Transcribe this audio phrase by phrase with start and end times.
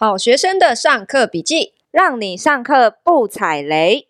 [0.00, 4.06] 好学生的上课笔记，让你上课不踩雷。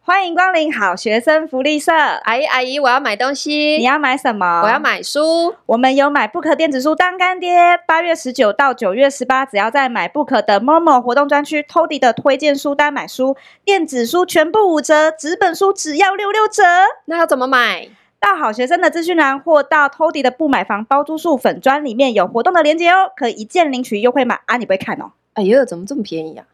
[0.00, 1.92] 欢迎光临好学生福利社。
[1.92, 3.76] 阿姨阿姨，我要买东西。
[3.76, 4.62] 你要买什么？
[4.62, 5.54] 我要买书。
[5.66, 7.78] 我们有买 Book 电子书当干爹。
[7.86, 16.62] 八月十九到九月十八，只要在买 Book 的 Momo 活动专区，Toddy 的推荐书单买书，电子书全部五折，纸本书只要六六折。
[17.04, 17.90] 那要怎么买？
[18.18, 24.56] 到好学生的资讯栏，或到 Toddy 的不买房包租数粉专里面有活动的链接哦，可以一键领取优惠码啊！
[24.56, 25.12] 你不会看哦？
[25.34, 26.46] 哎呦，怎么这么便宜啊？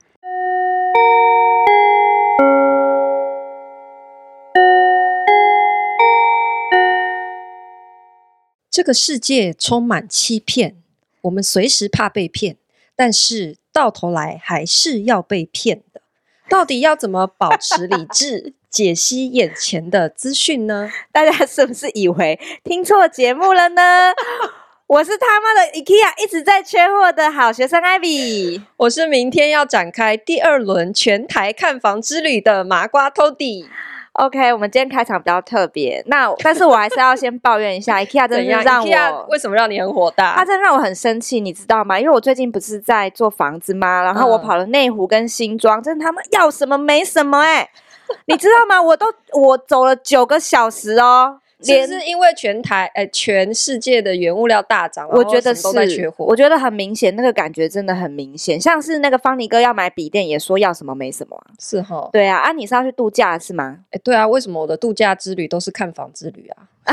[8.70, 10.76] 这个世界充满欺骗，
[11.22, 12.56] 我们随时怕被骗，
[12.96, 15.91] 但是到头来还是要被骗的。
[16.52, 20.92] 到底要怎么保持理智，解析眼前的资讯呢？
[21.10, 24.12] 大家是不是以为听错节目了呢？
[24.86, 33.64] 我是他妈的 IKEA 一直在缺货的好学生 Ivy，我是明天要展开第二轮全台看房之旅的麻瓜 Toddy。
[34.14, 40.34] OK，我们今天开场比较特别，那但是我还是要先抱怨一下， IKEA 真的是让我，IKEA 为什么让你很火大？
[40.36, 41.98] 它真的让我很生气，你知道吗？
[41.98, 44.02] 因为我最近不是在做房子吗？
[44.02, 47.70] 然后我跑了内湖跟新庄，真的他们要什么没什么哎、欸，
[48.26, 48.82] 你知道吗？
[48.82, 51.38] 我都我走了九个小时哦。
[51.62, 55.62] 其实是因为全台诶、欸，全世界的原物料大涨，我觉得是。
[56.18, 58.60] 我觉得很明显，那个感觉真的很明显。
[58.60, 61.46] 像是那个方尼哥要买笔电，也说要什么没什么、啊。
[61.58, 63.78] 是哈，对啊，啊，你是要去度假是吗？
[63.86, 66.68] 哎、欸，对啊，为什么我的度假之旅都是看房之旅啊？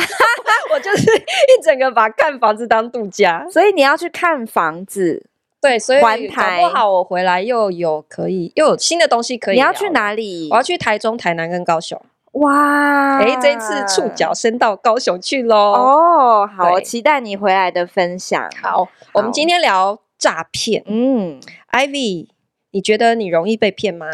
[0.71, 5.25] 我就是一整个把看房子当度假，所以你要去看房子，
[5.59, 9.55] 对，所以搞不好我回来又有可以又有新的东西可以。
[9.55, 10.47] 你要去哪里？
[10.51, 11.99] 我要去台中、台南跟高雄。
[12.39, 13.17] 哇！
[13.17, 15.55] 哎，这次触角伸到高雄去喽！
[15.55, 18.41] 哦，好，我期待你回来的分享。
[18.61, 20.83] 好，好，我们今天聊诈骗。
[20.87, 21.39] 嗯
[21.71, 22.27] ，Ivy，
[22.71, 24.07] 你觉得你容易被骗吗？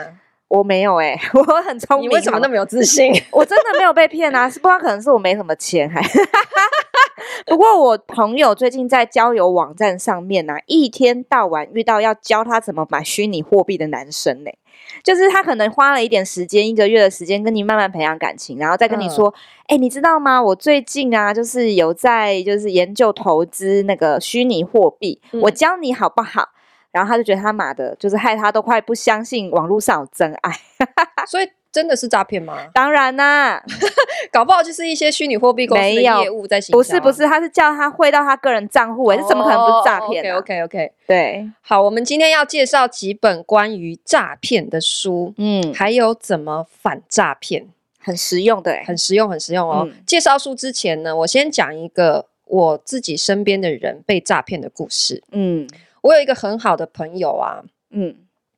[0.47, 2.09] 我没有哎、欸， 我很聪明。
[2.09, 3.11] 你为什么那么有自信？
[3.31, 4.49] 我真的没有被骗啊！
[4.49, 6.01] 是不知道可能是我没什么钱还。
[7.45, 14.57] 不过我朋友最近在交友网站上面啊，一天到晚遇到要教他怎么买虚拟货币的男生呢、欸。
[15.03, 19.33] 就是他可能花了一点时间，一个月的时间跟你慢慢培养感情，然后再跟你说，
[19.67, 20.41] 哎、嗯欸，你知道吗？
[20.41, 26.49] 我最近啊，就是有在就是研究投资那个虚拟货币，嗯、我教你好不好？
[26.95, 30.51] 然后他就觉得他妈的，就是害他都快不相信网络上有真爱，
[31.27, 31.49] 所以。
[31.75, 32.57] 真的是诈骗吗？
[32.73, 33.61] 当然啦，
[34.31, 36.77] 搞不好就是一些虚拟货币公司的业务在行销。
[36.77, 47.67] 不是不是，他是叫他汇到他个人账户，哎、哦，这怎么可能不是诈骗、啊、？OK OK OK，对，好，我们今天要介绍几本关于诈骗的书，嗯，还有怎么反诈骗，
[47.99, 49.83] 很实用的，很实用，很实用哦。
[49.85, 55.21] 嗯、介绍书之前呢，我先讲一个我自己身边的人被诈骗的故事。
[55.33, 55.67] 嗯，
[56.05, 58.15] 我有一个很好的朋友啊，嗯。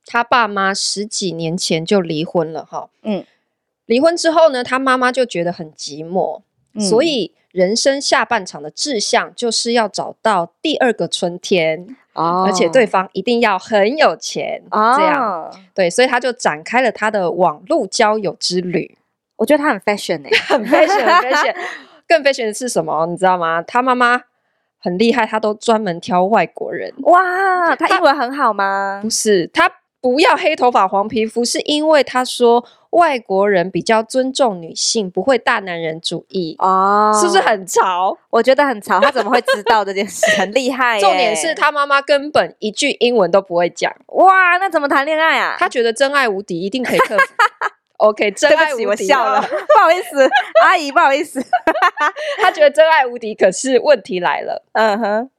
[0.10, 3.26] 他爸妈十几年前就离婚了，哈，嗯，
[3.88, 6.40] 离婚之后呢，他妈妈就觉得很寂寞，
[6.74, 18.98] 嗯，所以人生下半场的志向就是要找到第二个春天，哦，而且对方一定要很有钱，哦，这样，对，所以他就展开了他的网络交友之旅。
[19.36, 21.56] 我觉得他很 fashion 哎， 很 fashion，很 fashion，
[22.08, 23.06] 更 fashion 的是什么？
[23.08, 23.62] 你知道吗？
[23.62, 24.22] 他妈妈
[24.88, 26.94] 很厉害，他都专门挑外国人。
[27.00, 29.00] 哇，他英文很好吗？
[29.04, 29.70] 不是，他。
[30.00, 38.16] 不要黑头发、黄皮肤，是因为他说外国人比较尊重女性，不会大男人主义哦，是不是很潮？
[38.30, 39.02] 我觉得很潮。
[39.02, 40.26] 他怎么会知道这件事？
[40.40, 41.00] 很厉害。
[41.02, 43.92] 重点是他妈妈根本一句英文都不会讲。
[44.10, 45.58] 哇，那怎么谈恋爱啊？
[45.60, 47.34] 他觉得真爱无敌，一定可以克服。
[47.98, 48.86] OK，真爱无敌。
[48.86, 50.28] 我笑了， 不好意思，
[50.64, 51.44] 阿姨，不好意思。
[52.42, 54.64] 他觉得真爱无敌，可是问题来了。
[54.74, 55.30] 嗯哼，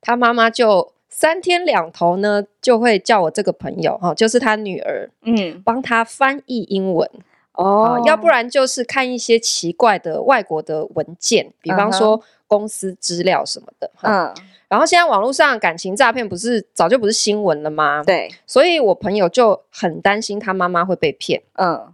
[0.00, 0.92] 他妈妈就。
[1.10, 7.10] 三天两头呢，就会叫我这个朋友哈，就是他女儿，嗯，帮他翻译英文
[7.54, 14.32] 哦，要不然就是看一些奇怪的外国的文件，比方说公司资料什么的，嗯。
[14.68, 18.04] 然后现在网络上感情诈骗不是早就不是新闻了吗？
[18.06, 21.92] 对，所以我朋友就很担心他妈妈会被骗，嗯，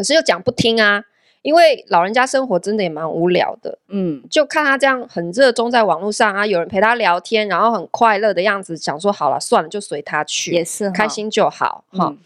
[0.00, 1.04] 可是又讲不听啊。
[1.42, 12.18] 因为老人家生活真的也蛮无聊的，嗯，就看他这样很热衷在网络上啊，有人陪他聊天，然后很快乐的样子，想说好了算了，就随他去，也是开心就好哈、嗯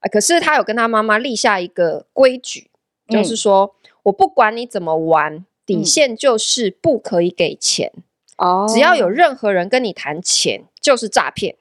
[0.00, 0.08] 啊。
[0.10, 2.70] 可是他有跟他妈妈立下一个规矩，
[3.08, 3.74] 嗯、就是说
[4.04, 7.90] 我不管你怎么玩，底线就是不可以给钱。
[8.36, 11.56] 哦，只要有任何人跟你谈钱，就是诈骗。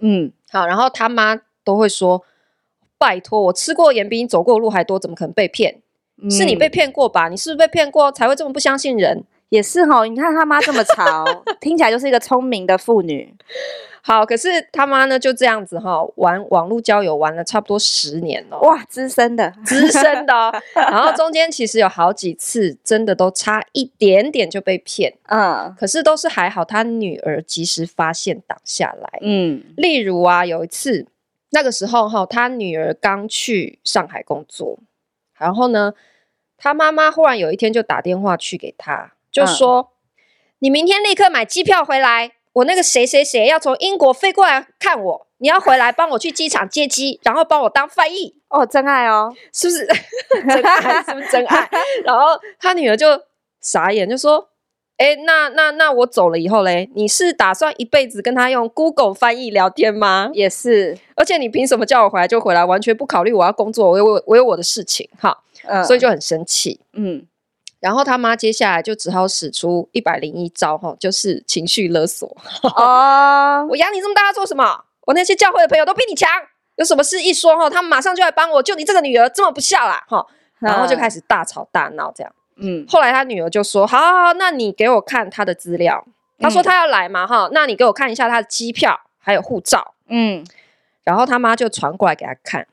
[0.00, 2.24] 嗯，好，然后他妈都会说，
[2.98, 5.76] 拜托，我吃过盐比你走过的路还多，怎么可能被骗？
[6.30, 7.28] 是你被骗过吧？
[7.28, 9.22] 你是不是被骗过才会这么不相信人？
[9.50, 11.24] 也是哈，你看他妈这么潮，
[11.60, 13.32] 听起来就是一个聪明的妇女。
[14.02, 18.58] 好，可是他妈呢就这样子哈，玩网络交友玩了差不多十年了。
[18.60, 20.52] 哇，资深的，资深的哦。
[20.74, 29.18] 然后中间其实有好几次真的都差一点点就被骗，嗯，可是都是还好，他女儿及时发现挡下来。
[29.22, 31.06] 嗯，例如啊，有一次
[31.50, 34.78] 那个时候哈，他女儿刚去上海工作，
[35.38, 35.94] 然后呢，
[36.56, 39.12] 他妈妈忽然有一天就打电话去给他。
[39.30, 39.92] 就说，
[40.58, 42.32] 你明天立刻买机票回来。
[42.54, 48.34] 我那个谁谁谁要从英国飞过来看我，你要回来帮我去机场接机，然后帮我当翻译。
[48.48, 49.86] 哦，真爱哦，是不是？
[50.48, 51.70] 真爱是不是真爱？
[52.04, 53.06] 然后他女儿就
[53.60, 54.48] 傻眼，就说
[54.98, 60.30] ：“哎，那那那我走了以后嘞，你是打算一辈子跟他用 Google 翻译聊天吗？
[60.34, 67.26] 也是，而且你凭什么叫我回来就回来，完全不考虑我要工作，我有我我有我的事情，哈，嗯，所以就很生气，嗯。”
[67.80, 72.28] 然后他妈接下来就只好使出一百零一招，哈，就是情绪勒索。
[72.74, 74.84] 哦， 我养你这么大做什么？
[75.06, 76.28] 我那些教会的朋友都比你强，
[76.74, 78.60] 有什么事一说，哈，他们马上就来帮我。
[78.60, 80.26] 就你这个女儿这么不孝啦，哈，
[80.58, 82.32] 然后就开始大吵大闹这样。
[82.60, 86.06] 嗯，后来他女儿就说：“好好好，那你给我看他的资料。”
[86.40, 89.94] 他说他要来嘛，哈，那你给我看一下他的机票还有护照。
[90.08, 90.44] 嗯，
[91.02, 92.66] 然后他妈就传过来给他看，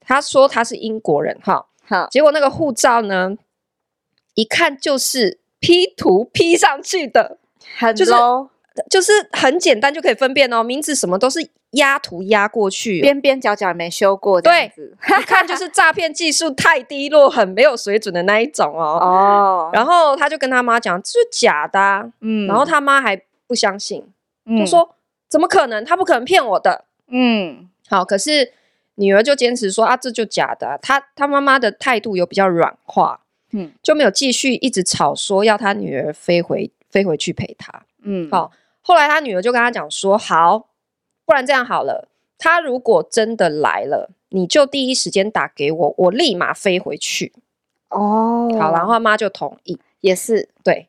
[0.00, 3.36] 他说他是英国人，哈，好，结果那个护照呢？
[4.34, 7.38] 一看就是 P 图 P 上去的，
[7.78, 18.98] 很 low，就是就是很简单就可以分辨哦，名字什么都是压图压过去，边边角角也没修过，对，一 看就是诈骗技术太低落，很没有水准的那一种哦。
[19.02, 24.04] 哦，然后他就跟他妈讲这是假的啊，嗯，然后他妈还不相信，
[24.58, 24.94] 就说
[25.28, 28.52] 怎么可能，他不可能骗我的，嗯，好，可是
[28.96, 33.20] 女儿就坚持说啊，这就假的啊，他他妈妈的态度有比较软化。
[33.54, 37.82] 嗯，就没有继续一直吵说要他女儿飞回飞回去陪他。
[38.02, 40.68] 嗯，好，后来他女儿就跟他讲说，好，
[41.24, 42.08] 不然这样好了，
[42.38, 47.32] 他如果真的来了，你就第一时间打给我，我立马飞回去。
[47.88, 50.88] 哦，好，然后他妈就同意，也是对。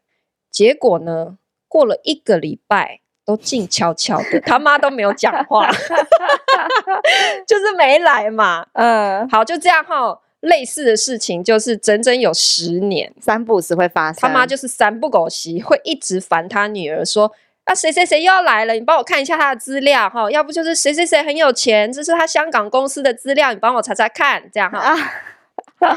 [0.50, 1.38] 结果呢，
[1.68, 5.69] 过了一个礼拜，都静悄悄的，他妈都没有讲话，
[7.47, 8.68] 就是没来嘛。
[8.74, 10.19] 嗯，好，就这样哈。
[10.41, 14.19] 类似的事情就是整整有十年，三不五时会发生。
[14.19, 17.31] 他妈就是三不狗席，会一直烦他女儿说
[17.65, 24.80] ：“啊，谁谁谁又要来了，你帮我看一下他的资料哈，要不就是谁谁谁很有钱，这是他香港公司的资料，你帮我查查看，这样哈。
[24.80, 24.98] 啊”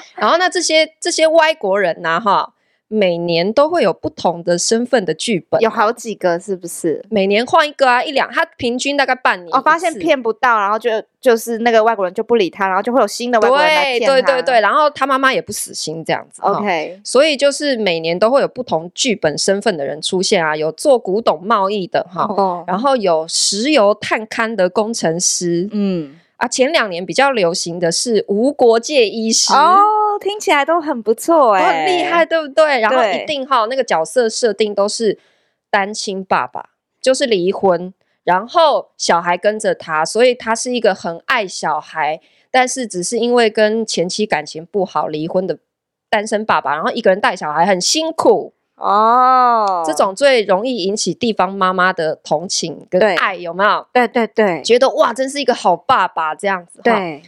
[0.16, 2.52] 然后那这些这些外国人呐哈。
[2.88, 7.04] 每年都会有不同的身份的剧本，有好几个是不是？
[7.10, 9.50] 每年换一个啊，一两，他平均大概半年。
[9.50, 10.90] 我、哦、发现骗不到，然后就
[11.20, 14.14] 就是那个外国人就不理他，然后就会有新的外国人来骗他。
[14.14, 16.40] 对对对对，然后他妈妈也不死心这样子。
[16.42, 26.20] OK，所以就是每年都会有不同剧本身份的人出现啊，有做古董贸易的哈，哦、然后有石油探勘的工程师，嗯。
[26.36, 29.78] 啊，前两年比较流行的是无国界医师哦，
[30.18, 32.80] 听起来都很不错哎、欸，很厉害，对不对？
[32.80, 35.18] 然后一定哈，那个角色设定都是
[35.70, 36.70] 单亲爸爸，
[37.00, 37.92] 就是离婚，
[38.24, 42.20] 然后小孩跟着他，所以他是一个很爱小孩，
[42.50, 45.58] 但是只是因为跟前妻感情不好离婚的
[46.08, 48.52] 单身爸爸，然后一个人带小孩很辛苦。
[48.76, 53.86] 哦，这种最容易引起地方妈妈的同情跟爱，有没有？
[53.90, 56.82] 对对对，觉得哇，真是一个好爸爸这样子。
[56.84, 57.22] 对。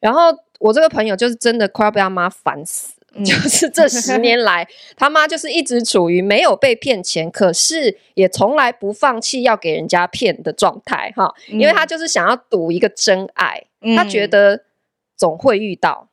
[0.00, 4.66] 然后我这个朋友就是真的快要被他妈烦死，嗯、就是这十年来，
[4.96, 14.62] 他妈就是一直处于没有被骗钱，可是也从来不放弃要给人家骗的状态哈，因为他就是想要赌一个真爱，嗯、他觉得
[15.16, 16.08] 总会遇到，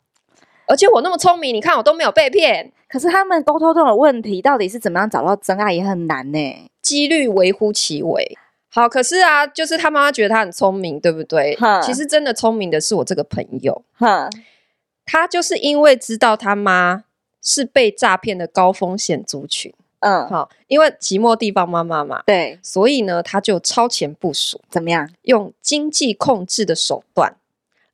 [0.68, 2.72] 而且我那么聪明，你看我都没有被骗。
[2.92, 6.70] 可是他们沟通这种问题，到底是怎么样找到真爱也很难呢？
[6.82, 8.36] 几率微乎其微。
[8.70, 11.56] 好，可是啊，就是他妈妈觉得他很聪明，对不对？
[11.56, 13.84] 哈其实真的聪明的是我这个朋友。
[13.94, 14.30] 哈
[15.06, 17.04] 他就是因为知道他妈
[17.42, 19.74] 是被诈骗的高风险族群。
[20.02, 25.10] 嗯，好，因为寂寞地方妈妈嘛，对，所以呢，他就超前部署，怎么样？
[25.24, 27.36] 用经济控制的手段。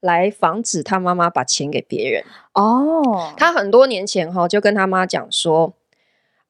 [0.01, 3.33] 来防止他妈妈把钱给别人哦。
[3.37, 5.73] 他很多年前哈就跟他妈讲说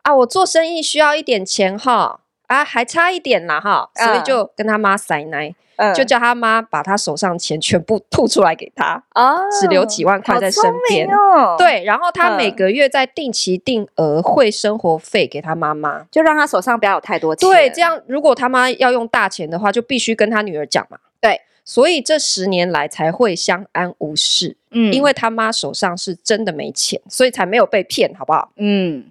[0.01, 5.53] 啊，我做生意需要一点钱哈啊，还差一点啦哈，所以就跟他妈塞奶，
[5.93, 11.55] 就叫他妈把他手上钱全部吐出来给他哦，只留几万块在身边哦。
[11.57, 17.49] 对，然后他每个月在定期定额汇生活费给他妈妈，就让他手上不要有太多钱。
[17.49, 20.97] 对，这样如果他妈要用大钱的话，就必须跟他女儿讲嘛。
[21.19, 21.41] 对。
[21.67, 28.51] 所以这十年来才会相安无事，嗯，因为他妈手上是真的没钱，所以才没有被骗，好不好？
[28.57, 29.05] 嗯，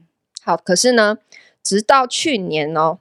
[0.45, 1.19] 好，可是呢，
[1.65, 2.99] 直到去年哦，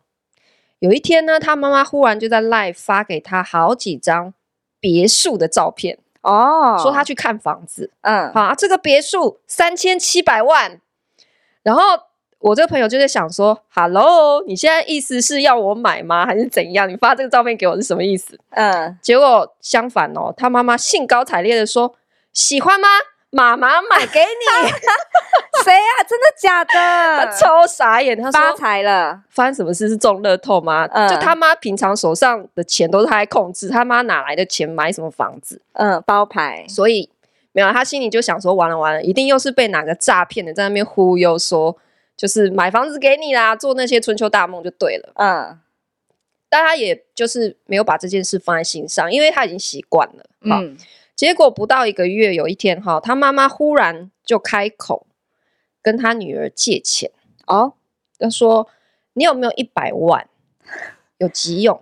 [0.84, 4.34] 有一天呢，他妈妈忽然就在 Live 发给他好几张
[4.82, 10.82] 别墅的照片哦，说他去看房子，嗯，好啊，这个别墅三千七百万，
[11.64, 11.82] 然后。
[12.44, 16.26] 我这个朋友就在想说，Hello，你现在意思是要我买吗？
[16.26, 16.90] 还是怎样？
[16.90, 18.38] 你发这个照片给我是什么意思？
[18.50, 21.96] 嗯，结果相反哦，他妈妈兴高采烈的说，
[22.34, 22.90] 喜欢吗？
[23.34, 24.70] 妈妈买给你。
[25.64, 26.04] 谁呀、啊？
[26.08, 26.72] 真的假的？
[26.74, 29.90] 他超傻眼，他说发财了，发生什么事？
[29.90, 30.88] 是中乐透吗？
[30.92, 35.62] 嗯、就他妈平常手上的钱都是他在控制，他妈哪来的钱买什么房子？
[35.74, 36.66] 嗯，包牌。
[36.68, 37.10] 所以
[37.52, 41.78] 没有，他心里就想说，完了完了，一定又是被哪个诈骗的在那边忽悠说。
[42.16, 45.12] 就是买房子给你啦，做那些春秋大梦就对了。
[45.16, 45.60] 嗯，
[46.48, 50.24] 但他也就是没有把这件事放在心上，因为他已经习惯了。
[50.42, 50.78] 嗯，
[51.24, 55.08] 结果不到一个月，有一天哈，他妈妈忽然就开口
[55.82, 57.12] 跟他女儿借钱
[57.46, 57.76] 哦，
[58.20, 58.68] 他说
[59.16, 60.28] ：“你有没有一百万？
[61.20, 61.82] 有急用？”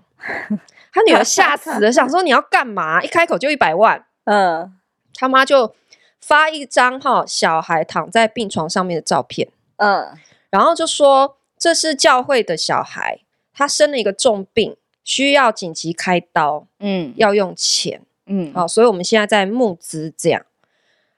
[0.94, 4.06] 他女儿 吓死了，想说：“你要干嘛？”一开口就一百万。
[4.26, 4.78] 嗯，
[5.16, 5.74] 他妈就
[6.20, 9.48] 发一张哈小孩躺在病床上面的照片。
[9.78, 10.16] 嗯，
[10.52, 13.22] 然后就说这是教会的小孩，
[13.52, 20.42] 他生了一个重病，需要紧急开刀，嗯，要用钱，嗯，好，所以我们现在在募资这样。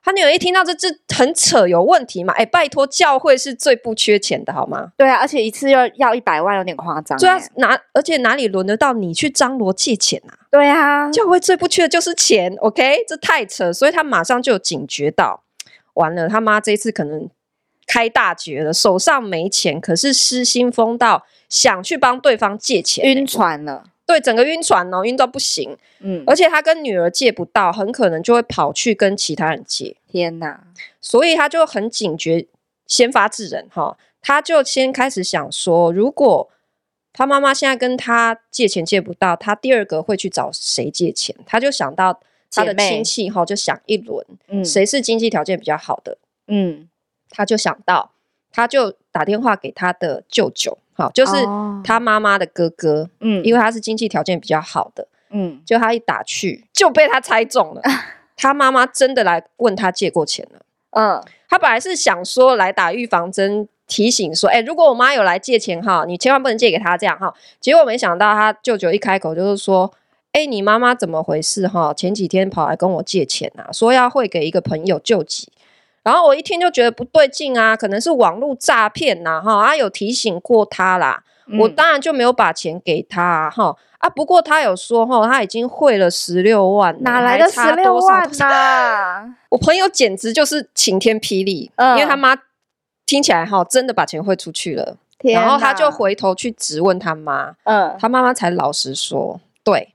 [0.03, 2.33] 他女儿一听到这，这很扯，有问题嘛？
[2.33, 4.91] 哎，拜托，教会是最不缺钱的，好吗？
[4.97, 7.17] 对啊，而且一次要要一百万，有点夸张。
[7.17, 10.35] 对啊，哪而且哪里轮得到你去张罗借钱啊？
[10.51, 13.05] 对啊，教会最不缺的就是钱，OK？
[13.07, 15.43] 这太扯，所以他马上就警觉到，
[15.93, 17.29] 完了，他妈这一次可能。
[17.85, 23.83] 开大绝了，手上没钱，可是失心疯到想去帮对方借钱，晕船了。
[24.05, 25.77] 对，整个晕船哦，晕到不行。
[25.99, 29.95] 嗯，而且他跟女儿借不到，很可能就会跑去跟其他人借。
[30.07, 30.67] 天哪！
[30.99, 32.45] 所以他就很警觉，
[32.85, 36.49] 先发制人哈，他就先开始想说，如果
[37.13, 41.35] 他妈妈现在跟他借钱借不到，他第二个会去找谁借钱？
[41.45, 42.19] 他就想到
[42.51, 46.17] 他的亲戚哈，就想一轮，嗯，谁是经济条件比较好的？
[46.47, 46.89] 嗯。
[47.35, 48.11] 他就想到，
[48.51, 51.33] 他就打电话给他的舅舅，好，就是
[51.83, 57.81] 他妈妈的哥哥，嗯，因为他是经济条件比较好的，嗯，就他一打去就被他猜中了，
[58.37, 60.59] 他妈妈真的来问他借过钱了，
[60.91, 69.91] 嗯，他本来是想说来打预防针，提醒说，哎，如果我妈有来借钱哈，你千万不能借给他这样哈，结果没想到他舅舅一开口就是说，
[70.33, 71.93] 哎，你妈妈怎么回事哈？
[71.93, 75.47] 前几天跑来跟我借钱啊，说要汇给一个朋友救急。
[76.03, 89.35] 然后我一听就觉得不对劲啊，可能是网络诈骗呐，哈，啊有提醒过他啦，嗯、我当然就没有把钱给他，哈啊，不过他有说，哈，他已经汇了十六万，哪来的十六万呐、啊？
[89.49, 92.35] 我朋友简直就是晴天霹雳，嗯、因为他妈
[93.05, 99.92] 听起来哈，真的把钱汇出去了，然后他就回头去质问他妈，嗯，他妈妈才老实说，对。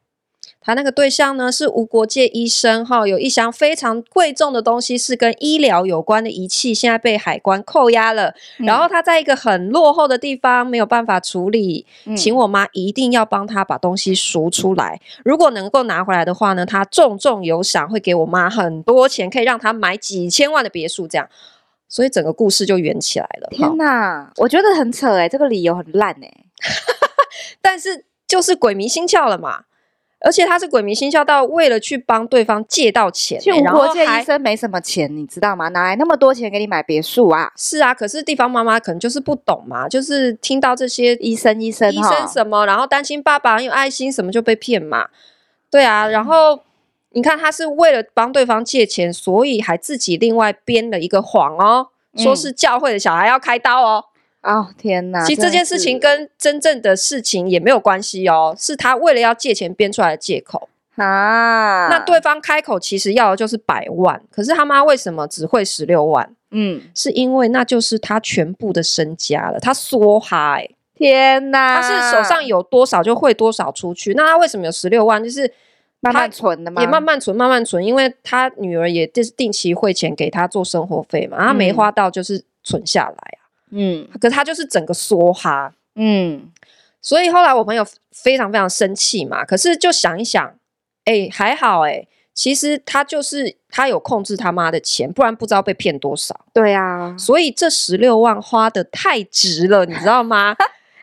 [0.69, 8.35] 他那个对象呢是无国界医生哈，有一箱非常贵重的东西是跟医疗有关的仪器，现在被海关扣押了。
[8.59, 15.01] 嗯、然后他在一个很落后的地方没有办法处理，嗯、请我妈一定要帮他把东西赎出来。
[15.25, 21.09] 如果能够拿回来的话呢，他重重有赏，会给我妈很多钱，可以让他买几千万的别墅。
[21.09, 21.27] 这样，
[21.89, 23.49] 所以整个故事就圆起来了。
[23.53, 26.45] 天哪，我觉得很扯哎、欸，这个理由很烂哎、欸，
[27.63, 29.63] 但是就是鬼迷心窍了嘛。
[30.21, 35.69] 而且他是鬼迷心窍到为了去帮对方借到钱，去无国界医生没什么钱，你知道吗？
[35.69, 37.53] 哪来那么多钱给你买别墅啊？
[37.57, 45.09] 是啊，可是地方妈妈可能就是不懂嘛，就是听到这些医生医生医生什么，然后担心爸爸很有爱心什么就被骗嘛。
[45.71, 46.61] 对啊，然后
[47.11, 54.05] 你看他是为了帮对方借钱，所以还自己另外编了一个谎哦，说是教会的小孩要开刀哦。
[54.43, 55.25] 哦天哪！
[55.25, 61.89] 其实这件事情跟真正的事情也没有关系哦，是他为了要借钱编出来的借口啊。
[61.89, 66.35] 那对方开口其实要的就是百万，可是他妈为什么只会十六万？
[66.51, 70.75] 嗯，是因为那就是他全部的身家了，他梭哈、欸。
[70.95, 71.81] 天哪！
[71.81, 74.15] 他是手上有多少就汇多少出去。
[74.15, 75.23] 那他为什么有十六万？
[75.23, 75.49] 就是
[76.01, 83.47] 慢慢存的嘛，也慢慢存，慢慢存，因为他女儿也就是定期汇钱给他做生活费嘛，他没花到就是存下来啊。
[83.71, 86.51] 嗯，可是他就是整个梭哈，嗯，
[87.03, 89.45] 所以后来我朋友非常非常生气嘛。
[89.45, 90.47] 可是就想一想，
[91.05, 96.47] 哎、欸，还好哎、欸，其实他就是他有控制他妈的钱，不然不知道被骗多少。
[96.53, 100.55] 对啊，所以这十六万花的太值了，你知道吗？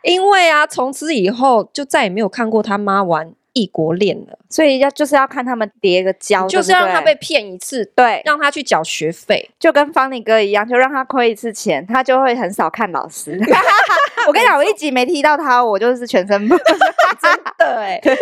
[0.04, 13.40] 因为啊，从此以后就再也没有看过他妈玩异国恋了，所以要就是要看他们叠个交，就是让他被骗一次，对，让他去缴学费，就跟方尼哥一样，就让他亏一次钱，他就会很少看老师。
[14.28, 16.58] 我跟你讲，我一集没提到他，我就是全身不
[17.22, 18.16] 真的哎，对，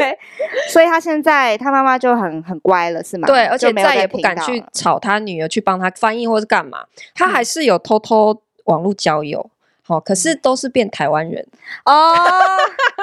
[0.69, 3.25] 所以他现在他妈妈就很很乖了，是吗？
[3.25, 6.83] 对，而且再也不敢去吵他女儿去帮他翻译或是干嘛，
[7.15, 9.49] 他还是有偷偷网络交友。
[9.85, 11.45] 好，可是都是变台湾人。
[11.83, 12.15] 哦，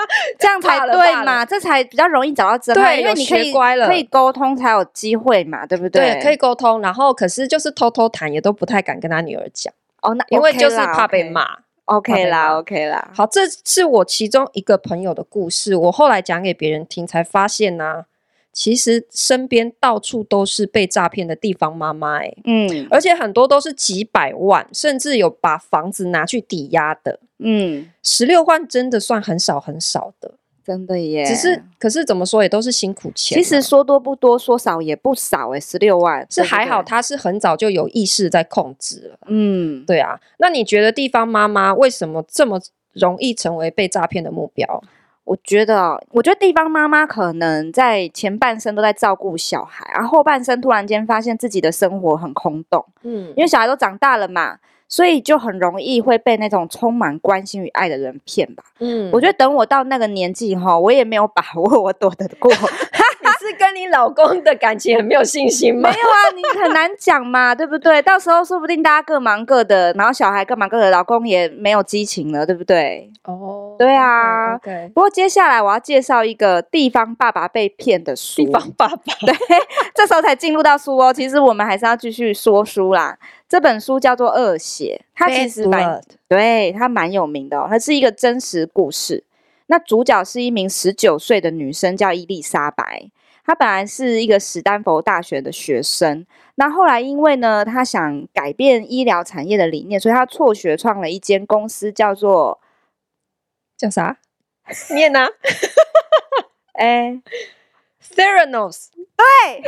[0.38, 6.14] 这样才对嘛，这才比较容易找到真爱，因为你可以可以沟通才有机会嘛，对不对？
[6.14, 11.46] 对，可以沟通，然后可是就是偷偷谈，也都不太敢跟他女儿讲哦，那因为就是怕被骂。
[11.86, 13.10] OK 啦，OK 啦。
[13.12, 18.04] 好，这是我其中一个朋友的故事，我后来讲给别人听，才发现呢。
[18.52, 31.24] 其实身边到处都是被诈骗的地方妈妈，哎，嗯，而且很多都是几百万，甚至有把房子拿去抵押的，嗯，十六万真的算很少很少的，真的耶。
[31.24, 33.38] 只是，可是怎么说也都是辛苦钱。
[33.38, 40.20] 其实说多不多，说少也不少，哎，十六万是还好，他是很早就有意识在控制了，嗯，对啊。
[40.38, 42.60] 那你觉得地方妈妈为什么这么
[42.92, 44.82] 容易成为被诈骗的目标？
[45.30, 54.58] 我觉得，我觉得地方妈妈可能在前半生都在照顾小孩，然后后半生突然间发现自己的生活很空洞，嗯，因为小孩都长大了嘛，
[54.88, 62.52] 所以就很容易会被那种充满关心与爱的人骗吧，嗯，我觉得等我到那个年纪哈，我也没有把握我躲得过。
[63.80, 65.88] 你老公的感情很没有信心吗？
[65.88, 68.00] 没有啊，你很难讲嘛，对不对？
[68.02, 73.10] 到时候说不定大家各忙各的，然后小孩各忙各的，老公也没有激情了，对不对？
[73.24, 74.56] 哦，对啊。
[74.58, 74.88] Okay, okay.
[74.88, 78.44] 不过接下来我要介绍一个地方爸爸被骗的书。
[78.44, 78.96] 地方爸爸，
[79.26, 79.34] 对，
[79.94, 81.12] 这时候才进入到书哦。
[81.12, 83.18] 其实我们还是要继续说书啦。
[83.48, 87.66] 这本书叫做《恶血》，它其实蛮，对，它蛮有名的哦。
[87.68, 89.24] 它是一个真实故事。
[89.66, 93.10] 那主角是一名十九岁的女生，叫伊丽莎白。
[93.50, 102.60] 他本来是一个史丹佛大学的学生，那后来因为呢，他想改变医疗产业的理念，所以他辍学创了一间公司，叫做
[103.76, 104.18] 叫啥？
[104.94, 105.26] 念呢？
[106.74, 107.20] 哎
[108.14, 108.90] ，Theranos。
[109.16, 109.62] 对，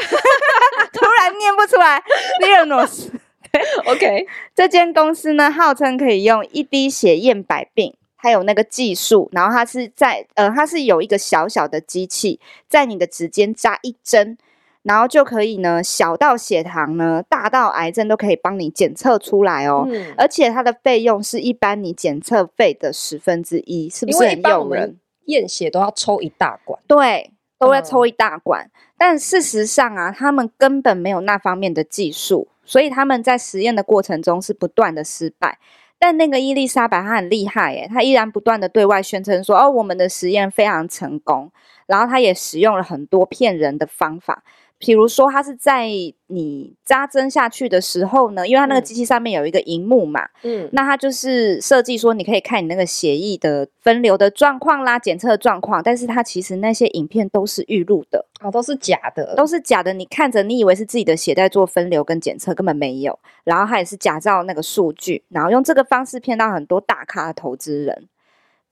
[0.92, 2.00] 突然念不出来
[2.40, 3.10] ，Theranos。
[3.50, 7.96] 对，OK，这间公司呢，号称可以用一滴血验百病。
[8.22, 14.38] 还有那个技术，然后它是在呃，它是有一个小小的机器，在你的指尖扎一针，
[14.84, 19.88] 然后就可以呢，小到血糖呢，大到癌症都可以帮你检测出来哦。
[19.90, 24.96] 嗯、而且它的费用是一般你检测费的十分之一，是不是很诱人？
[25.24, 28.64] 验血都要抽一大管，对，都要抽一大管。
[28.66, 35.58] 嗯、但事实上啊，他们根本没有那方面的技术，所以他们在实验的过程中是不断的失败。
[36.04, 41.52] 但那个伊丽莎白她很厉害耶，她依然不断的对外宣称说，哦，我们的实验非常成功，
[41.86, 44.42] 然后她也使用了很多骗人的方法。
[44.84, 45.86] 比如说，它是在
[46.26, 59.92] 你扎针下去的时候呢，因为它那个机器上面有一个荧幕嘛，嗯，那它就是设计说你可以看你那个血液的分流的状况啦，检测的状况，但是它其实那些影片都是预录的，哦，都是假的，都是假的。
[59.92, 63.16] 你看着，你以为是自己的血在做分流跟检测，根本没有。
[63.44, 68.08] 然后它也是假造那个数据，然后用这个方式骗到很多大咖的投资人。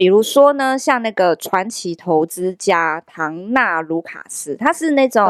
[0.01, 5.23] 比如说呢，像那个传奇投资家唐纳卢卡斯，他是那种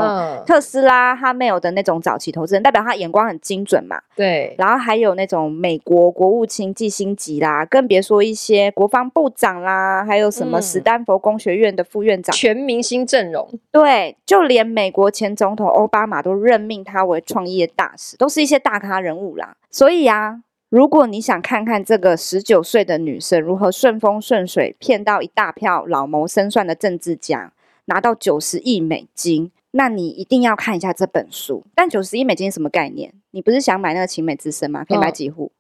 [0.46, 4.00] 特斯拉、哈梅尔的那种早期投资人，代表他眼光很精准嘛。
[4.14, 4.54] 对。
[4.56, 13.52] 然后还有那种美国国务卿季辛吉啦，更别说一些国防部长啦，还有什么史丹佛工学院的副院长，全明星阵容。
[13.72, 19.56] 对，就连美国前总统奥巴马都任命他为创业大使，都是一些大咖人物啦。
[19.68, 20.42] 所以啊。
[20.70, 27.52] 如果你想看看这个十九岁的女生如何顺风顺水骗到一大票老谋深算的政治家，
[27.87, 31.64] 拿到九十亿美金，那你一定要看一下这本书。
[31.74, 33.12] 但九十亿美金是什么概念？
[33.33, 34.85] 你不是想买那个晴美之声吗？
[34.88, 35.46] 可以买几户？
[35.46, 35.59] 哦，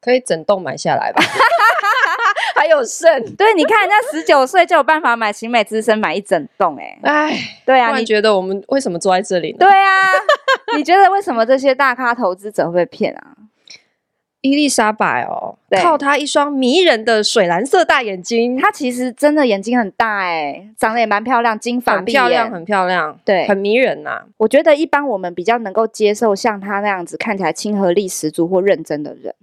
[0.00, 1.20] 可以整栋买下来吧？
[2.54, 3.34] 还有剩？
[3.34, 9.58] 对，你看人家十九岁就有办法买晴美之声买一整栋，欸，哎，哎，对啊，你觉得我们为什么坐在这里呢？
[9.58, 10.06] 对啊，
[10.76, 13.35] 你觉得为什么这些大咖投资者会被骗啊？
[14.46, 24.24] 伊丽莎白哦，靠她一双迷人的水蓝色大眼睛，她其实真的眼睛很大哎，长得也蛮漂亮，金发很漂亮，很漂亮，对，很迷人呐、啊。
[24.36, 29.34] 我觉得一般我们比较能够接受像她那样子看起来亲和力十足或认真的人，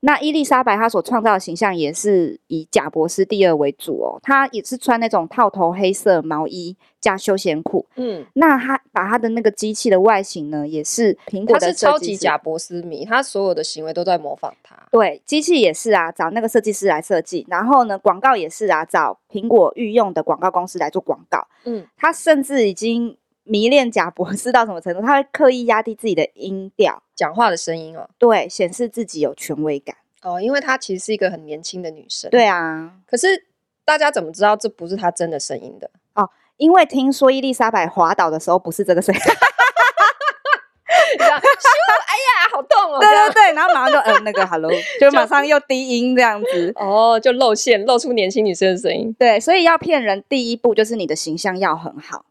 [0.00, 7.84] 那伊丽莎白她所创造的形象也是以贾伯斯第二为主哦，她也是穿那种套头黑色毛衣加休闲裤。
[7.96, 11.66] 嗯，那她把她的那个机器的外形呢，也是苹果的。
[11.66, 14.76] 他是超级贾伯斯迷，他所有的行为都在模仿他。
[14.92, 21.46] 对，机器也是啊，找那个设计师来设计，然后呢，广告也是啊，找苹果御用的广告公司来做广告。
[21.64, 23.16] 嗯，他甚至已经
[23.48, 25.00] 迷恋贾博士到什么程度？
[25.00, 27.02] 他会刻意压低自己的音调。
[27.16, 32.30] 讲话的声音哦，对，显示自己有权威感哦，因为她其实是一个很年轻的女生。
[32.30, 33.46] 对啊，可是
[33.84, 35.90] 大家怎么知道这不是她真的声音的？
[36.14, 39.20] 哦，因为听说伊丽莎白滑倒的时候不是这个声音，
[41.18, 43.00] 这样，哎呀，好痛哦！
[43.00, 49.12] 对对对，然后马上就嗯那个 hello， 就马上又低音这样子，哦，就露馅，露出年轻女生的声音。
[49.18, 52.26] 对，所以要骗人，第一步就是你的形象要很好。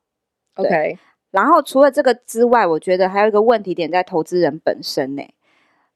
[0.56, 0.98] OK。
[1.32, 5.22] 然后除了这个之外，我觉得还有一个问题点在投资人本身呢。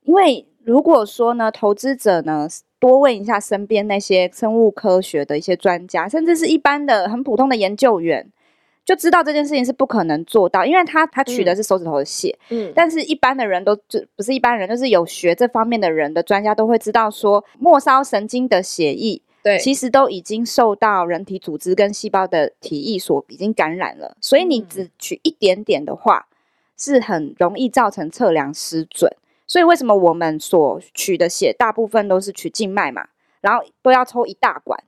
[0.04, 2.48] 因为如果说呢，投资者呢
[2.80, 8.28] 多问一下身边那些生物科学的一些专家，甚至是一般的很普通的研究员，
[8.84, 19.22] 就知道这件事情是不可能做到，因为他他取的是手指头的血，嗯，但是一般的人都就不是一般人，就是有学这方面的人的专家都会知道说，末梢神经的血液。
[19.44, 26.36] 对，其实都已经受到人体组织跟细胞的体液所已经感染了，所以你只取一点点的话，嗯、
[26.78, 29.12] 是很容易造成测量失准。
[29.48, 33.10] 所以为什么我们所取的血大部分都是取静脉嘛，
[33.42, 34.82] 然后都要抽一大管？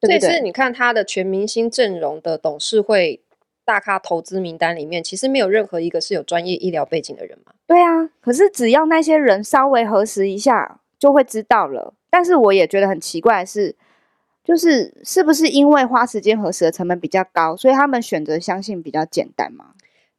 [0.00, 3.20] 对，所以是你看他的全明星阵容的董事会
[3.64, 7.52] 大咖投资名单里面，其实没有任何一个是有专业医疗背景的人嘛？
[7.66, 11.94] 对啊，可是只要那些人稍微核实一下，就会知道了。
[12.10, 13.74] 但是我也觉得很奇怪的是，
[14.44, 19.72] 就是是不是因为花时间核实的成本比较高，所以他们选择相信比较简单吗？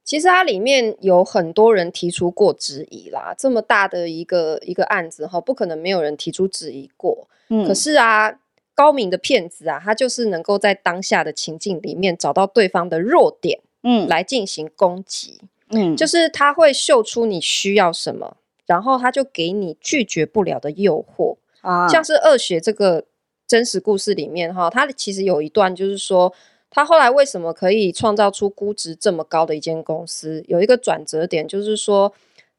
[0.04, 7.28] 其实它里面有很多人提出过质疑啦，这么大的一个一个案子哈，不可能没有人提出质疑过。
[7.50, 8.40] 嗯，可是啊，
[8.76, 21.38] 高明的骗子啊，他就是能够在当下的情境里面找到对方的弱点，嗯，来进行攻击，嗯，就是他会秀出你需要什么，然后他就给你拒绝不了的诱惑。
[21.62, 23.06] 啊，像是二血这个
[23.48, 26.32] 真实故事里面哈，他其实有一段就是说，
[26.70, 32.14] 他后来为什么可以创造出估值这么高的一间公司，有一个转折点，就是说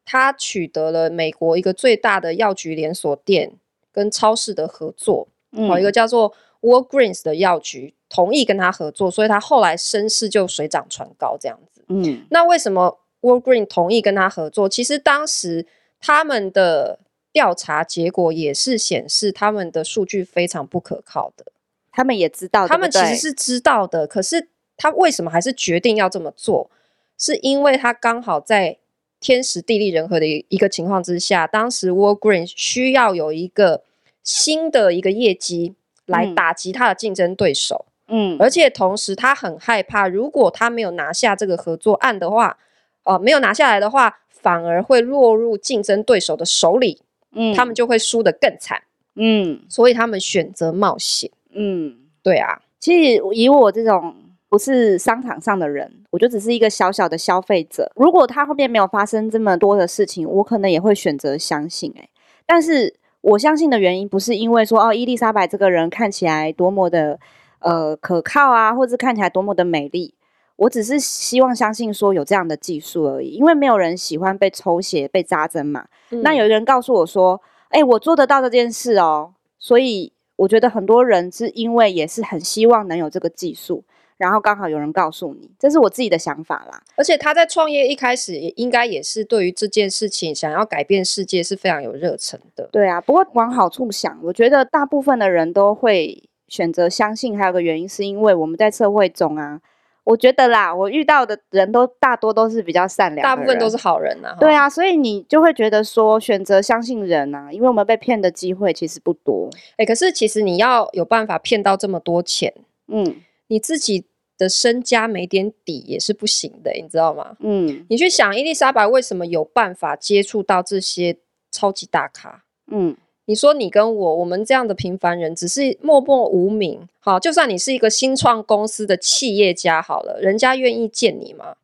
[0.04, 3.52] 他取得了美国一个最大的药局连锁店
[3.92, 11.84] 跟超市的合作，嗯，一个叫做 Walgreens 的药局同意跟他合作，所以他后来身世就水涨船高这样子。
[11.88, 14.68] 嗯，那为什么 Walgreens 同意跟他合作？
[14.68, 15.66] 其实当时
[16.00, 16.98] 他们的
[17.32, 21.46] 调查结果也是显示，他们的数据非常不可靠的。
[21.90, 24.06] 他们也知道，他们其实是知道的。
[24.06, 26.70] 可是他为什么还是决定要这么做？
[27.18, 28.76] 是因为他刚好在
[29.20, 33.82] 天时地利人和的一个情况之下，当时 Walgreens 需要有一个
[34.22, 37.86] 新的一个业绩来打击他的竞争对手。
[38.08, 42.58] 嗯，而且同时他很害怕，如果他没有拿下这个合作案的话，
[43.04, 47.02] 哦、呃，没有拿下来的话，反而会落入竞争对手的手里。
[47.32, 48.80] 嗯，他们就会输得更惨，
[49.16, 52.62] 嗯，所以他们选择冒险，嗯，对啊。
[52.78, 54.14] 其实以我这种
[54.48, 57.90] 不是商场上的人，我就只是一个小小的消费者。
[57.96, 62.00] 如果他后面没有发生这么多的事情，我可能也会选择相信、欸。
[62.00, 62.10] 诶，
[62.46, 67.18] 但是我相信的原因不是因为说哦，伊丽莎白这个人看起来多么的
[67.58, 70.14] 呃可靠啊，或者看起来多么的美丽。
[70.56, 75.86] 我只是希望相信说有这样的技术而已，因为没有人喜欢被抽血、被扎针嘛。
[76.10, 83.84] 嗯、那有一个人告诉我说：“哎、欸，我做得到这件事哦。”所以我觉得很多人是因为也是很希望能有这个技术，
[84.16, 86.82] 然后刚好有人告诉你，这是我自己的想法啦。
[86.96, 92.68] 而且他在创业一开始也应该也是对于这件事情想要改变世界是非常有热忱的。
[92.72, 99.60] 对啊，不过往好处想，我觉得大部分的人都会选择相信，还有个原因是因为我们在社会中啊。
[100.06, 104.36] 我觉得啦，我遇到的人都大多都是比较善良，大部分都是好人呐。
[104.38, 109.50] 对啊，所以你就会觉得说，选择相信人啊，因为我们被骗的机会其实不多。
[109.76, 112.54] 哎，可是其实你要有办法骗到这么多钱，
[112.86, 113.16] 嗯，
[113.48, 114.06] 你自己
[114.38, 117.36] 的身家没点底也是不行的，你知道吗？
[117.40, 121.16] 嗯，你去想伊丽莎白为什么有办法接触到这些
[121.50, 122.44] 超级大咖？
[122.70, 122.96] 嗯。
[123.26, 126.88] 你说你跟我，我们这样的平凡人，只是默默无名。
[127.00, 131.56] 好，就算你是一个新创公司的企业家，好了，人家愿意见你吗？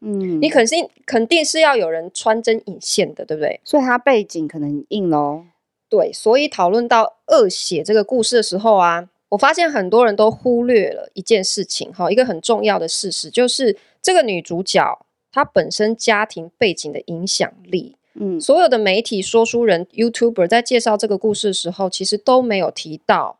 [0.00, 3.60] 嗯，你肯定肯定是要有人穿针引线的，对不对？
[3.64, 5.44] 所以他背景可能硬喽。
[5.90, 17.96] 对，所以讨论到恶血这个故事的时候啊，我发现很多人都忽略了一件事情，哈，一个很重要的事实，就是这个女主角她本身家庭背景的影响力。
[18.14, 23.38] 嗯，所有的媒体、说书人、YouTuber 在介绍这个故事的时候，其实都没有提到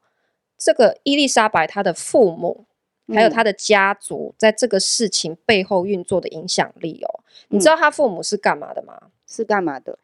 [0.56, 2.66] 这个伊丽莎白她的父母，
[3.09, 7.20] 还有她的家族在这个事情背后运作的影响力哦。
[7.48, 9.11] 嗯、你知道她父母是干嘛的吗？
[9.26, 9.98] 是干嘛的？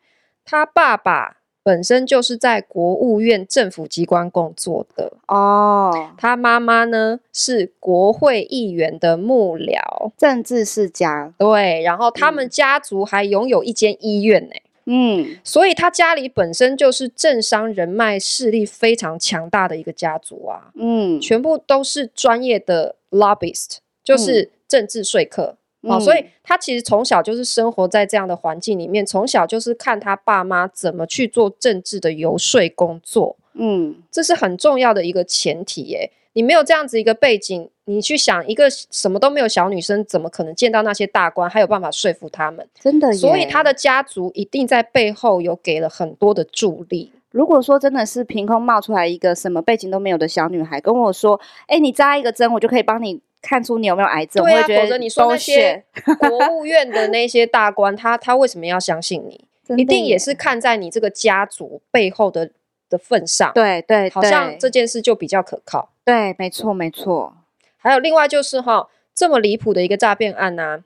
[0.44, 1.38] 她爸爸。
[1.66, 11.34] 本身就是在国务院政府机关工作的哦，他妈妈呢是国会议员的幕僚，政治世家。
[11.36, 14.54] 对，然后他们家族还拥有一间医院呢。
[14.84, 20.70] 嗯，所以他家里本身就是政商人脉势力非常强大的一个家族啊。
[20.76, 25.56] 嗯，全部都是专业的 lobbyist，就是政治说客。
[25.88, 33.36] 哦，所以他其实从小就是生活在这样的环境里面，从小就是看他爸妈怎么去做政治的游说工作。
[33.54, 36.10] 嗯，这是很重要的一个前提耶。
[36.34, 42.68] 你没有这样子一个背景，你去想一个什么都没有小女生，怎么可能见到那些大官，还有办法说服他们？
[42.78, 43.10] 真的。
[43.14, 47.10] 所以他的家族一定在背后有给了很多的助力。
[47.30, 54.44] 如果说真的是凭空冒出来一个什么背景都没有的小女孩跟我说：“哎，你扎一个针，我就可以帮你。”看出你有没有癌症？
[54.44, 55.84] 对啊，否则你说那些
[56.18, 59.44] 国务院的那些大官，他他为什么要相信你？
[59.76, 62.50] 一定也是看在你这个家族背后的
[62.88, 63.52] 的份上。
[63.52, 65.90] 对对，好像这件事就比较可靠。
[66.04, 67.36] 对，没错没错。
[67.76, 70.84] 还有另外就是哈，这么离谱的一个诈骗案呢，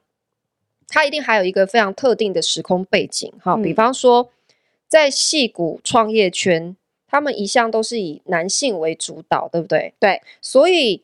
[0.89, 3.57] 它一定还有一个非常特定的时空背景哈。
[3.57, 4.31] 比方说，
[4.89, 6.75] 在戏骨创业圈，
[7.07, 9.93] 他们一向都是以男性为主导，对不对？
[9.99, 11.03] 对，所以。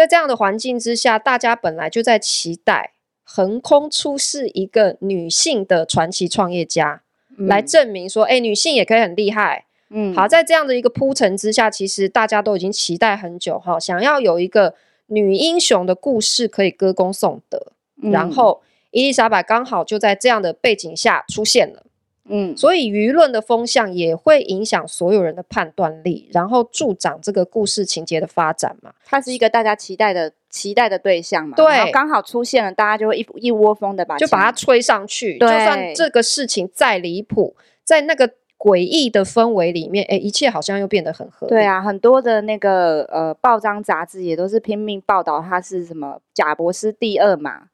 [0.00, 7.02] 在这样的环境之下，大家本来就在期待横空出世一个女性的传奇创业家，
[7.36, 9.66] 嗯、来证明说，哎、欸，女性也可以很厉害。
[9.90, 14.74] 嗯，好，在这样的一个铺陈之下，其实大家都已经期待很久哈，想要有一个
[15.08, 17.72] 女英雄的故事可以歌功颂德。
[18.02, 21.82] 嗯、然后，伊丽莎白刚好就在这样的背景下出现了。
[22.28, 28.92] 嗯，所以舆论的风向也会影响所有人的判断力，然后助长这个故事情节的发展嘛。
[29.04, 31.56] 它是一个大家期待的期待的对象嘛。
[31.56, 35.38] 对，刚好出现了，大家就会一一窝蜂的把就把它吹上去。
[35.38, 41.54] 对，就算这个事情再离谱，在那个诡异的氛围里面，哎，一切好像又变得很合理。
[41.54, 47.69] 对啊，很多的那个呃报章杂志也都是拼命报道他是什么贾博斯第二嘛。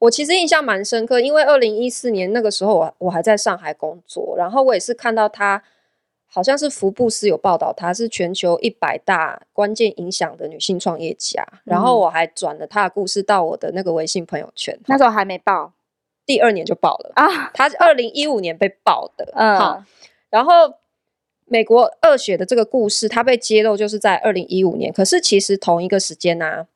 [0.00, 5.62] 我其实印象蛮深刻，因为二零一四年那个时候我我还在上海工作，然后我也是看到他，
[6.26, 14.78] 好像是福布斯有报道他是全球一百大关键影响的女性创业家，嗯、然后我还转了他的故事到我的那个微信朋友圈。
[14.86, 15.74] 那时候还没报，
[16.24, 17.50] 第二年就报了啊！
[17.52, 19.84] 他是二零一五年被报的，嗯，好，
[20.30, 20.52] 然后
[21.44, 26.66] 美国恶血的这个故事，它被揭露就是在二零一五年，可是其实同一个时间呢、啊。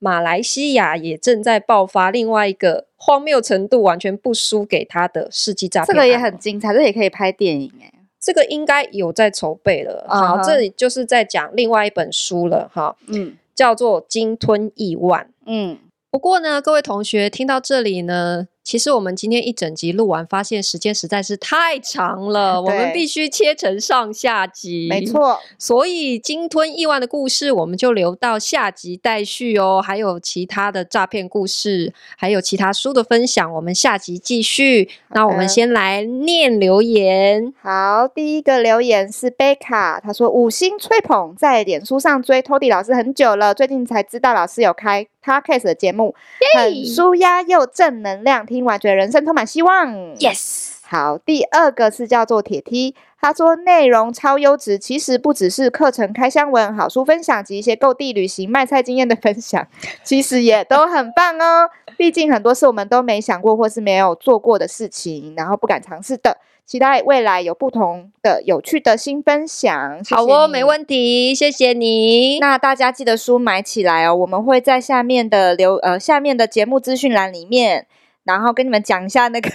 [0.00, 10.04] 马来西亚也正在爆发另外一个荒谬程度完全不输给他的世纪诈骗，这个也很精彩，这也可以拍电影哎，这个应该有在筹备了。
[10.08, 10.26] Uh huh.
[10.26, 15.24] 好，这里就是在讲另外一本书了哈，嗯，叫做《鲸吞亿万》。
[15.46, 15.78] 嗯，
[16.10, 18.48] 不过呢，各位同学听到这里呢。
[18.62, 24.86] 其实我们今天一整集录完，发现时间实在是太长了，我们必须切成上下集。
[24.88, 29.82] 没错，所以鲸吞亿万的故事，我们就留到下集待续哦。
[29.84, 34.88] 还有其他的诈骗故事，还有其他书的分享，我们下集继续。
[35.08, 37.52] 那我们先来念留言。
[37.60, 46.14] 好，第一个留言是贝卡，他说五星吹捧，在脸书上追 Tody 老师很久了，最近才知道老师有开 Podcast 的节目，
[46.56, 49.94] 很舒压又正能量，听完觉得人生充满希望。
[50.16, 59.66] Yes，好，第二个是叫做铁梯，他说内容超优质，其实不只是课程开箱文、好书分享及一些购地旅行卖菜经验的分享，
[60.04, 61.70] 其实也都很棒哦。
[61.96, 66.38] 毕竟很多是我们都没想过或是没有做过的事情，然后不敢尝试的。
[66.66, 69.98] 期待未来有不同的有趣的新分享。
[70.04, 70.14] 谢谢。
[70.14, 72.38] 好哦，没问题，谢谢你。
[72.38, 77.88] 那大家记得书买起来哦，我们会在下面的留呃下面的节目资讯栏里面，
[78.30, 79.48] 然后跟你们讲一下那个，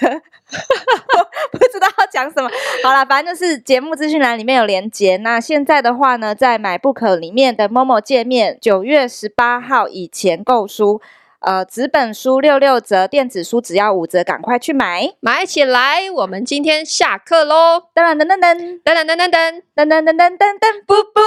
[1.51, 2.49] 不知道要讲什么。
[2.83, 5.17] 好了，反正就是节目资讯栏里面有连接。
[5.17, 11.01] 那现在的话呢，在 MyBook 里面的 Momo 界面，九月十八号以前购书。
[11.41, 16.09] 呃，纸本书六六折，电子书只要五折，赶快去买，买起来！
[16.09, 17.83] 我们今天下课喽！
[17.93, 21.21] 噔噔噔噔噔噔噔噔噔噔噔噔噔噔噔，布布。